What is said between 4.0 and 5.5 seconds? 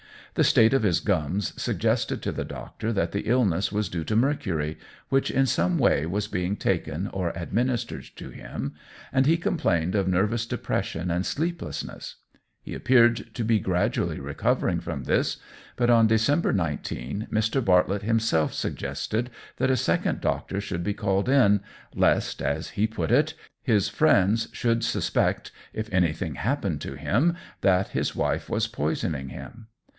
to mercury, which in